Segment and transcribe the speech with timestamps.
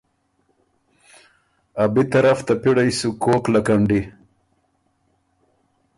[1.83, 4.01] ابی طرف ته پِړئ سُو کوک لکنډی؟“